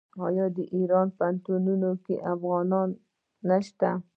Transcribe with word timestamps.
آیا 0.27 0.45
د 0.55 0.57
ایران 0.75 1.07
په 1.09 1.15
پوهنتونونو 1.17 1.89
کې 2.03 2.15
افغانان 2.33 2.89
نشته؟ 3.49 3.89